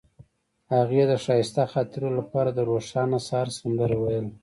[0.73, 4.29] هغې د ښایسته خاطرو لپاره د روښانه سهار سندره ویله.